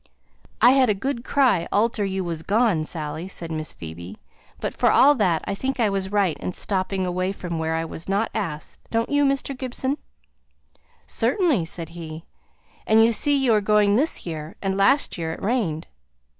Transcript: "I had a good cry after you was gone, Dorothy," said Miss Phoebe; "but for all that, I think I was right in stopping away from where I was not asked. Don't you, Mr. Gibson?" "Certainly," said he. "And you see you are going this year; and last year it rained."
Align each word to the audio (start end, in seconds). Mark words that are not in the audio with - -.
"I 0.61 0.71
had 0.71 0.89
a 0.89 0.95
good 0.95 1.23
cry 1.23 1.67
after 1.71 2.03
you 2.03 2.23
was 2.23 2.41
gone, 2.41 2.81
Dorothy," 2.81 3.27
said 3.27 3.51
Miss 3.51 3.71
Phoebe; 3.71 4.17
"but 4.59 4.73
for 4.73 4.89
all 4.91 5.13
that, 5.13 5.43
I 5.45 5.53
think 5.53 5.79
I 5.79 5.91
was 5.91 6.11
right 6.11 6.35
in 6.39 6.53
stopping 6.53 7.05
away 7.05 7.31
from 7.31 7.59
where 7.59 7.75
I 7.75 7.85
was 7.85 8.09
not 8.09 8.31
asked. 8.33 8.79
Don't 8.89 9.11
you, 9.11 9.23
Mr. 9.25 9.55
Gibson?" 9.55 9.99
"Certainly," 11.05 11.65
said 11.65 11.89
he. 11.89 12.25
"And 12.87 13.03
you 13.05 13.11
see 13.11 13.37
you 13.37 13.53
are 13.53 13.61
going 13.61 13.95
this 13.95 14.25
year; 14.25 14.55
and 14.59 14.75
last 14.75 15.19
year 15.19 15.33
it 15.33 15.43
rained." 15.43 15.85